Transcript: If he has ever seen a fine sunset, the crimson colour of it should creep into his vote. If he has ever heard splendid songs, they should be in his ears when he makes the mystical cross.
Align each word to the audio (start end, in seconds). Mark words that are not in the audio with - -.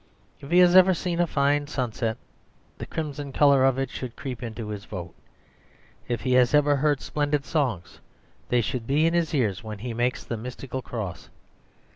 If 0.39 0.49
he 0.49 0.57
has 0.61 0.75
ever 0.75 0.95
seen 0.95 1.19
a 1.19 1.27
fine 1.27 1.67
sunset, 1.67 2.17
the 2.79 2.87
crimson 2.87 3.31
colour 3.31 3.63
of 3.63 3.77
it 3.77 3.91
should 3.91 4.15
creep 4.15 4.41
into 4.41 4.69
his 4.69 4.83
vote. 4.85 5.13
If 6.07 6.21
he 6.21 6.33
has 6.33 6.55
ever 6.55 6.77
heard 6.77 7.01
splendid 7.01 7.45
songs, 7.45 7.99
they 8.49 8.61
should 8.61 8.87
be 8.87 9.05
in 9.05 9.13
his 9.13 9.31
ears 9.35 9.63
when 9.63 9.77
he 9.77 9.93
makes 9.93 10.23
the 10.23 10.37
mystical 10.37 10.81
cross. 10.81 11.29